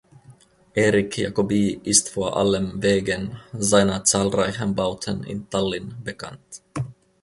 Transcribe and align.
Erich 0.73 1.15
Jacoby 1.15 1.79
ist 1.83 2.09
vor 2.09 2.35
allem 2.35 2.81
wegen 2.81 3.39
seiner 3.53 4.03
zahlreichen 4.03 4.73
Bauten 4.73 5.23
in 5.23 5.47
Tallinn 5.47 5.93
bekannt. 6.03 6.63